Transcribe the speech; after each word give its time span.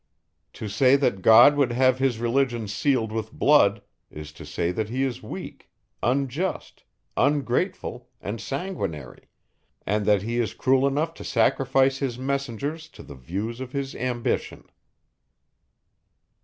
To 0.53 0.67
say 0.67 0.95
that 0.95 1.21
God 1.21 1.55
would 1.55 1.71
have 1.73 1.99
his 1.99 2.17
religion 2.17 2.67
sealed 2.67 3.11
with 3.11 3.31
blood, 3.31 3.83
is 4.09 4.31
to 4.31 4.47
say 4.47 4.71
that 4.71 4.89
he 4.89 5.03
is 5.03 5.21
weak, 5.21 5.69
unjust, 6.01 6.85
ungrateful, 7.15 8.09
and 8.19 8.41
sanguinary; 8.41 9.29
and 9.85 10.07
that 10.07 10.23
he 10.23 10.39
is 10.39 10.55
cruel 10.55 10.87
enough 10.87 11.13
to 11.13 11.23
sacrifice 11.23 11.99
his 11.99 12.17
messengers 12.17 12.89
to 12.89 13.03
the 13.03 13.13
views 13.13 13.59
of 13.59 13.73
his 13.73 13.93
ambition. 13.93 14.63